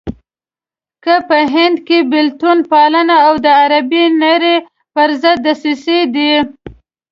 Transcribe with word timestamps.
که 1.03 1.13
په 1.27 1.37
هند 1.53 1.77
کې 1.87 1.97
بېلتون 2.11 2.57
پالنه 2.71 3.15
او 3.27 3.33
د 3.45 3.47
عربي 3.61 4.03
نړۍ 4.23 4.55
پرضد 4.93 5.37
دسيسې 5.45 5.99
دي. 6.15 6.31